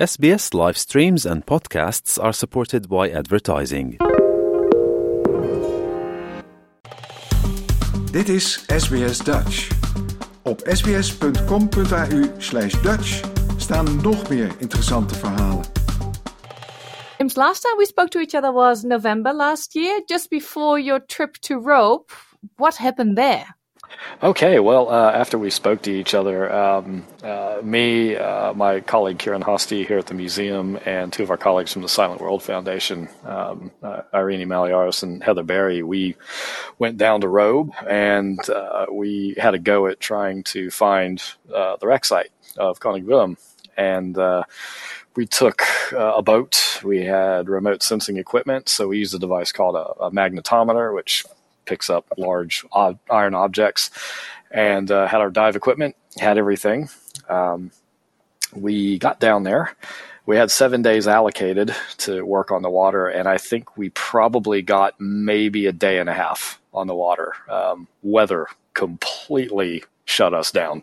[0.00, 3.96] SBS live streams and podcasts are supported by advertising.
[8.12, 9.68] Dit is SBS Dutch.
[10.42, 13.22] Op sbs.com.au/dutch
[13.56, 15.64] staan nog meer interessante verhalen.
[17.18, 21.06] James, last time we spoke to each other was November last year, just before your
[21.06, 22.10] trip to Robe.
[22.56, 23.59] What happened there?
[24.22, 29.18] Okay, well, uh, after we spoke to each other, um, uh, me, uh, my colleague
[29.18, 32.42] Kieran Hosty here at the museum, and two of our colleagues from the Silent World
[32.42, 36.16] Foundation, um, uh, Irene Malliaros and Heather Berry, we
[36.78, 41.22] went down to Robe and uh, we had a go at trying to find
[41.54, 43.36] uh, the wreck site of Koning Willem.
[43.76, 44.18] And
[45.16, 45.62] we took
[45.92, 46.80] uh, a boat.
[46.84, 51.24] We had remote sensing equipment, so we used a device called a, a magnetometer, which
[51.66, 53.90] picks up large ob- iron objects,
[54.50, 56.88] and uh, had our dive equipment, had everything.
[57.28, 57.70] Um,
[58.54, 59.76] we got down there.
[60.26, 64.62] We had seven days allocated to work on the water, and I think we probably
[64.62, 67.32] got maybe a day and a half on the water.
[67.48, 70.82] Um, weather completely shut us down.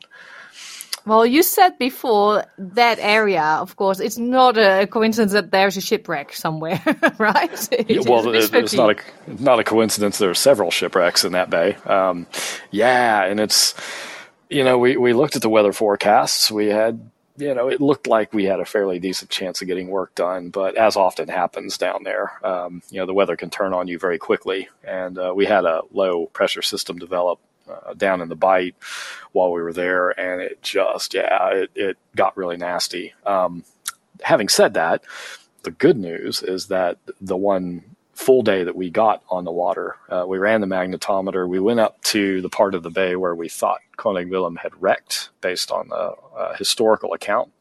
[1.08, 5.82] Well, you said before that area, of course, it's not a coincidence that there's a
[5.82, 6.82] shipwreck somewhere,
[7.18, 7.70] right?
[7.72, 10.18] It yeah, well, it's, it's not a not a coincidence.
[10.18, 11.76] There are several shipwrecks in that bay.
[11.86, 12.28] Um,
[12.72, 13.74] yeah, and it's
[14.50, 16.52] you know we we looked at the weather forecasts.
[16.52, 19.88] We had you know it looked like we had a fairly decent chance of getting
[19.88, 23.74] work done, but as often happens down there, um, you know the weather can turn
[23.74, 27.40] on you very quickly, and uh, we had a low pressure system develop
[27.70, 28.76] uh, down in the Bight
[29.32, 33.14] while we were there, and it just yeah, it, it got really nasty.
[33.26, 33.64] Um,
[34.22, 35.04] having said that,
[35.64, 39.96] the good news is that the one full day that we got on the water,
[40.10, 41.48] uh, we ran the magnetometer.
[41.48, 44.82] We went up to the part of the bay where we thought Koning Willem had
[44.82, 47.52] wrecked, based on the uh, historical account,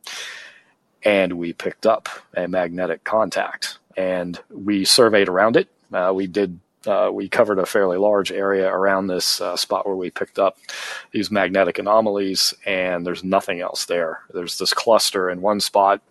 [1.03, 3.79] and we picked up a magnetic contact.
[3.97, 5.69] And we surveyed around it.
[5.93, 9.97] Uh, we did uh, we covered a fairly large area around this uh, spot where
[9.97, 10.59] we picked up
[11.13, 14.21] these magnetic anomalies, and there's nothing else there.
[14.33, 16.03] There's this cluster in one spot.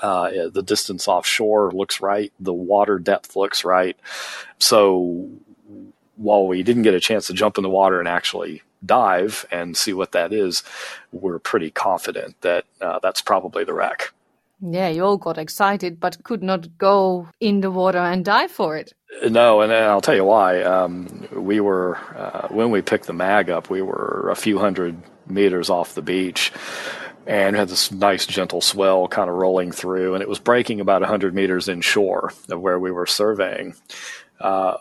[0.00, 2.32] Uh, the distance offshore looks right.
[2.40, 3.96] The water depth looks right.
[4.58, 5.30] So
[6.16, 9.76] while we didn't get a chance to jump in the water and actually dive and
[9.76, 10.62] see what that is,
[11.12, 14.12] we're pretty confident that uh, that's probably the wreck.
[14.60, 18.76] Yeah, you all got excited, but could not go in the water and dive for
[18.76, 18.92] it.
[19.28, 20.62] No, and I'll tell you why.
[20.62, 24.96] Um, we were uh, when we picked the mag up, we were a few hundred
[25.26, 26.52] meters off the beach,
[27.26, 31.02] and had this nice gentle swell kind of rolling through, and it was breaking about
[31.02, 33.74] hundred meters inshore of where we were surveying.
[34.40, 34.78] Uh,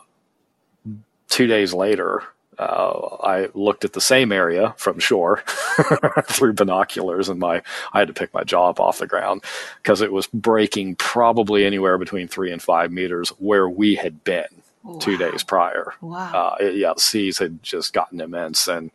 [1.28, 2.24] two days later,
[2.57, 5.43] uh, I looked at the same area from shore
[6.23, 7.61] through binoculars, and my
[7.93, 9.43] I had to pick my jaw up off the ground
[9.81, 14.45] because it was breaking probably anywhere between three and five meters where we had been
[14.83, 14.97] wow.
[14.99, 15.93] two days prior.
[16.01, 16.31] Wow!
[16.33, 18.91] Uh, it, yeah, the seas had just gotten immense, and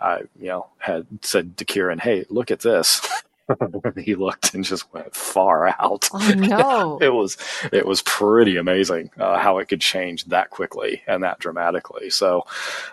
[0.00, 3.06] I, you know, had said to Kieran, "Hey, look at this."
[3.96, 6.08] he looked and just went far out.
[6.12, 6.98] Oh no!
[7.02, 7.36] it was
[7.72, 12.10] it was pretty amazing uh, how it could change that quickly and that dramatically.
[12.10, 12.46] So,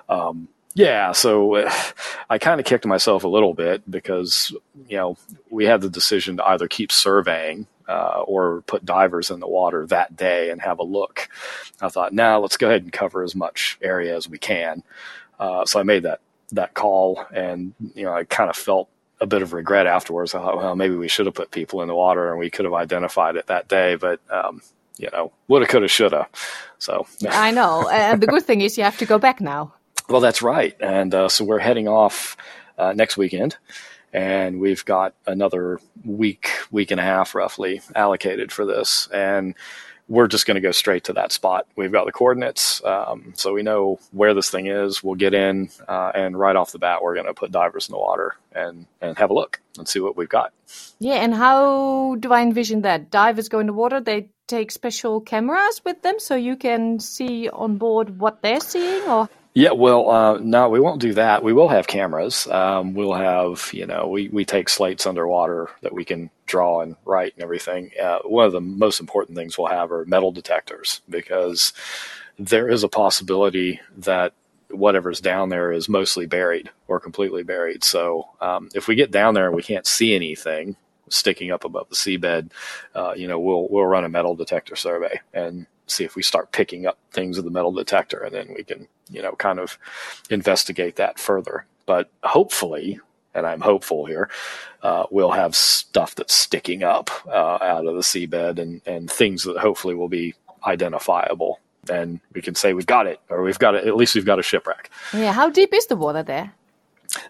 [0.09, 1.73] um, yeah, so uh,
[2.29, 4.55] I kind of kicked myself a little bit because
[4.87, 5.17] you know
[5.49, 9.85] we had the decision to either keep surveying uh, or put divers in the water
[9.87, 11.29] that day and have a look.
[11.81, 14.83] I thought, now nah, let's go ahead and cover as much area as we can.
[15.39, 16.21] Uh, so I made that
[16.51, 18.89] that call, and you know I kind of felt
[19.23, 20.35] a bit of regret afterwards.
[20.35, 22.65] I thought, well, maybe we should have put people in the water and we could
[22.65, 24.61] have identified it that day, but um,
[24.97, 26.27] you know, woulda, coulda, shoulda.
[26.77, 29.73] So I know, and the good thing is you have to go back now.
[30.09, 32.35] Well, that's right, and uh, so we're heading off
[32.77, 33.55] uh, next weekend,
[34.11, 39.55] and we've got another week, week and a half roughly allocated for this, and
[40.07, 41.65] we're just going to go straight to that spot.
[41.75, 45.03] We've got the coordinates, um, so we know where this thing is.
[45.03, 47.93] We'll get in, uh, and right off the bat, we're going to put divers in
[47.93, 50.53] the water and and have a look and see what we've got.
[50.99, 53.09] Yeah, and how do I envision that?
[53.11, 54.01] Divers go in the water.
[54.01, 59.07] They take special cameras with them, so you can see on board what they're seeing,
[59.07, 61.43] or yeah, well, uh, no, we won't do that.
[61.43, 62.47] We will have cameras.
[62.47, 66.95] Um, we'll have, you know, we, we take slates underwater that we can draw and
[67.05, 67.91] write and everything.
[68.01, 71.71] Uh, one of the most important things we'll have are metal detectors because
[72.39, 74.33] there is a possibility that
[74.71, 77.83] whatever's down there is mostly buried or completely buried.
[77.83, 80.75] So um, if we get down there and we can't see anything
[81.09, 82.49] sticking up above the seabed,
[82.95, 86.51] uh, you know, we'll we'll run a metal detector survey and see if we start
[86.51, 89.77] picking up things with the metal detector, and then we can, you know, kind of
[90.29, 91.65] investigate that further.
[91.85, 92.99] But hopefully,
[93.33, 94.29] and I'm hopeful here,
[94.81, 99.43] uh, we'll have stuff that's sticking up uh, out of the seabed and, and things
[99.43, 100.35] that hopefully will be
[100.65, 101.59] identifiable.
[101.89, 103.85] And we can say we've got it, or we've got it.
[103.85, 104.89] At least we've got a shipwreck.
[105.13, 105.33] Yeah.
[105.33, 106.53] How deep is the water there?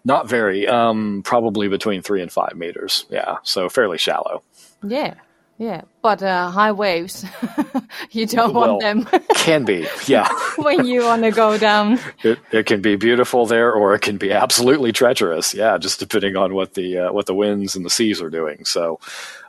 [0.06, 0.68] Not very.
[0.68, 3.06] Um, probably between three and five meters.
[3.10, 4.44] Yeah, so fairly shallow.
[4.84, 5.16] Yeah.
[5.64, 7.24] Yeah, but uh, high waves,
[8.12, 9.88] you don't Well, want them Can be.
[10.08, 10.28] Yeah.
[10.58, 12.00] when you want to go down.
[12.22, 15.54] It, it can be beautiful there, or it can be absolutely treacherous.
[15.54, 18.66] Yeah, just depending on what the uh, what the winds and the seas are doing.
[18.66, 19.00] So,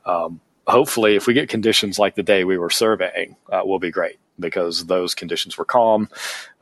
[0.07, 3.91] um, hopefully, if we get conditions like the day we were surveying, uh, will be
[3.91, 6.09] great because those conditions were calm.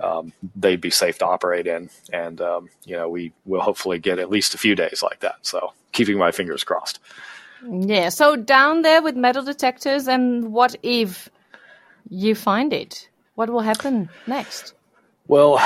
[0.00, 4.18] Um, they'd be safe to operate in, and um, you know we will hopefully get
[4.18, 5.34] at least a few days like that.
[5.42, 7.00] So, keeping my fingers crossed.
[7.68, 11.28] Yeah, so down there with metal detectors, and what if
[12.08, 13.08] you find it?
[13.34, 14.74] What will happen next?
[15.28, 15.60] Well,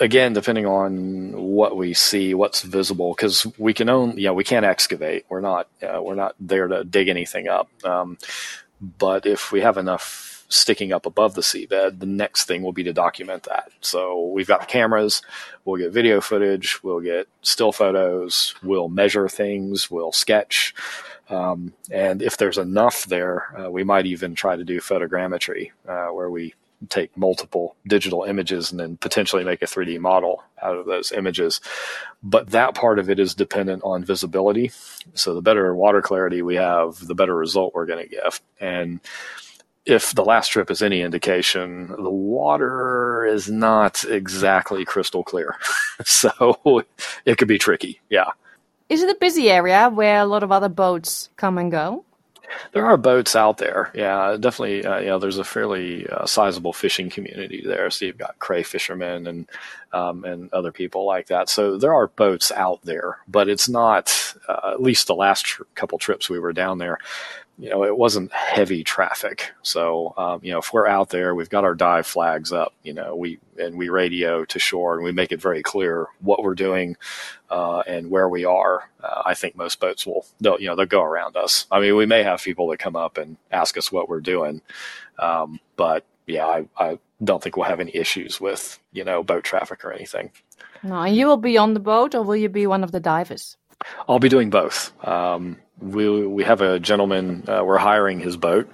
[0.00, 4.44] again, depending on what we see, what's visible, because we can own, you know, we
[4.44, 5.24] can't excavate.
[5.28, 7.68] We're not, uh, we're not there to dig anything up.
[7.84, 8.18] Um,
[8.80, 12.84] but if we have enough sticking up above the seabed, the next thing will be
[12.84, 13.70] to document that.
[13.80, 15.22] So we've got cameras,
[15.64, 20.74] we'll get video footage, we'll get still photos, we'll measure things, we'll sketch.
[21.28, 26.08] Um, and if there's enough there, uh, we might even try to do photogrammetry, uh,
[26.08, 26.54] where we
[26.88, 31.60] take multiple digital images and then potentially make a 3D model out of those images.
[32.22, 34.70] But that part of it is dependent on visibility.
[35.14, 38.40] So the better water clarity we have, the better result we're going to get.
[38.60, 39.00] And
[39.86, 45.56] if the last trip is any indication, the water is not exactly crystal clear.
[46.04, 46.84] so
[47.24, 48.00] it could be tricky.
[48.10, 48.30] Yeah.
[48.88, 52.04] Is it a busy area where a lot of other boats come and go?
[52.72, 53.90] There are boats out there.
[53.94, 54.84] Yeah, definitely.
[54.84, 57.90] Uh, you know, there's a fairly uh, sizable fishing community there.
[57.90, 59.48] So you've got cray fishermen and
[59.96, 61.48] um, and other people like that.
[61.48, 64.34] So there are boats out there, but it's not.
[64.46, 66.98] Uh, at least the last tr- couple trips we were down there,
[67.58, 69.52] you know, it wasn't heavy traffic.
[69.62, 72.74] So um, you know, if we're out there, we've got our dive flags up.
[72.82, 76.42] You know, we and we radio to shore and we make it very clear what
[76.42, 76.96] we're doing
[77.48, 78.90] uh, and where we are.
[79.02, 81.66] Uh, I think most boats will, they'll, you know, they'll go around us.
[81.72, 84.60] I mean, we may have people that come up and ask us what we're doing,
[85.18, 89.44] um, but yeah, I, I don't think we'll have any issues with you know boat
[89.44, 90.30] traffic or anything.
[90.82, 93.00] No, and you will be on the boat, or will you be one of the
[93.00, 93.56] divers?
[94.08, 94.92] I'll be doing both.
[95.06, 97.44] Um, we we have a gentleman.
[97.48, 98.70] Uh, we're hiring his boat,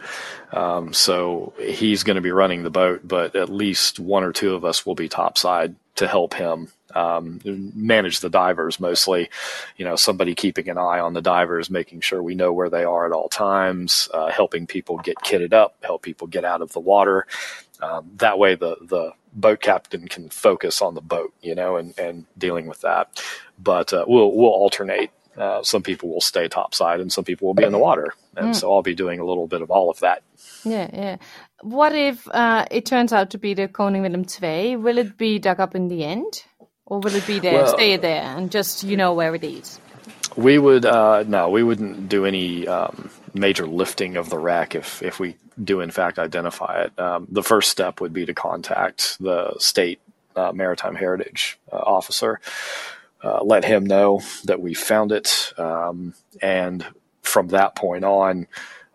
[0.53, 3.01] um, so he's going to be running the boat.
[3.05, 7.41] But at least one or two of us will be topside to help him um,
[7.45, 8.81] manage the divers.
[8.81, 9.31] Mostly,
[9.77, 12.85] you know, somebody keeping an eye on the divers, making sure we know where they
[12.85, 16.73] are at all times, uh, helping people get kitted up, help people get out of
[16.73, 17.27] the water.
[17.81, 21.97] Um, that way, the the boat captain can focus on the boat, you know, and,
[21.99, 23.23] and dealing with that.
[23.59, 25.11] But uh, we'll we'll alternate.
[25.37, 28.55] Uh, some people will stay topside, and some people will be in the water, and
[28.55, 30.23] so I'll be doing a little bit of all of that.
[30.65, 31.17] Yeah, yeah.
[31.63, 34.77] What if uh, it turns out to be the Koning Willem II?
[34.77, 36.45] Will it be dug up in the end,
[36.87, 39.81] or will it be there, Well- stay there, and just you know where it is?
[40.37, 45.03] We would uh, no, we wouldn't do any um, major lifting of the wreck if
[45.03, 46.99] if we do in fact identify it.
[46.99, 50.01] Um, the first step would be to contact the state
[50.37, 52.41] uh, maritime heritage uh, officer,
[53.23, 56.87] uh, let him know that we found it, um, and
[57.23, 58.47] from that point on.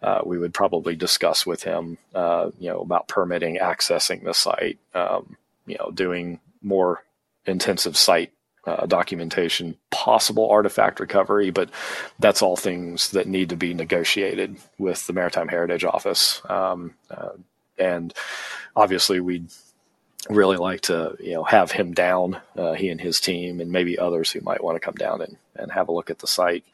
[0.02, 4.78] Uh, we would probably discuss with him, uh, you know, about permitting accessing the site,
[4.94, 5.36] um,
[5.66, 7.04] you know, doing more
[7.46, 8.32] intensive site
[8.68, 11.70] uh, documentation, possible artifact recovery, but
[12.20, 16.42] that's all things that need to be negotiated with the Maritime Heritage Office.
[16.50, 17.30] Um, uh,
[17.80, 18.14] and
[18.76, 19.50] obviously, we'd
[20.30, 23.98] really like to, you know, have him down, uh, he and his team, and maybe
[23.98, 26.66] others who might want to come down and, and have a look at the site.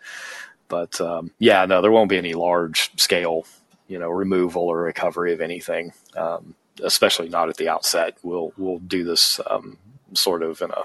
[0.73, 3.45] But um, yeah, no, there won't be any large scale,
[3.87, 8.17] you know, removal or recovery of anything, um, especially not at the outset.
[8.23, 9.77] We'll we'll do this um,
[10.13, 10.81] sort of in a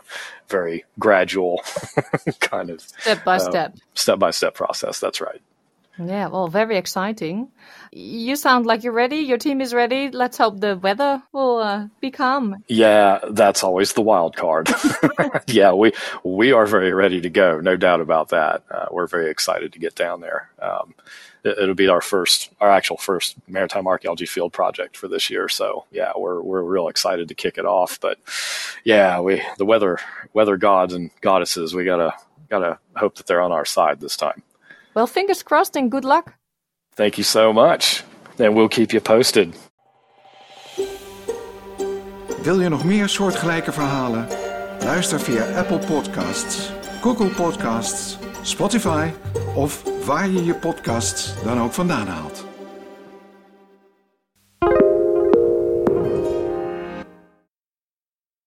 [0.49, 1.63] very gradual
[2.41, 3.77] kind of Step by uh, step.
[3.95, 5.01] step by step process.
[5.01, 5.41] That's right.
[5.99, 7.49] Yeah, well, very exciting.
[7.91, 9.17] You sound like you're ready.
[9.17, 10.11] Your team is ready.
[10.11, 12.63] Let's hope the weather will uh, be calm.
[12.69, 14.71] Yeah, that's always the wild card.
[15.49, 18.63] yeah, we we are very ready to go, no doubt about that.
[18.71, 20.51] Uh, we're very excited to get down there.
[20.61, 20.95] Um,
[21.43, 25.49] it, it'll be our first, our actual first maritime archaeology field project for this year.
[25.49, 27.99] So yeah, we're we're real excited to kick it off.
[28.01, 28.19] But
[28.85, 29.99] yeah, we the weather
[30.33, 32.15] weather gods and goddesses, we gotta
[32.49, 34.43] gotta hope that they're on our side this time.
[34.99, 36.35] Well, fingers crossed and good luck.
[36.97, 38.03] Thank you so much,
[38.39, 39.55] and we'll keep you posted.
[42.43, 44.29] Wil je nog meer soortgelijke verhalen?
[44.81, 49.11] Luister via Apple Podcasts, Google Podcasts, Spotify
[49.55, 52.48] of waar je je podcasts dan ook vandaan haalt.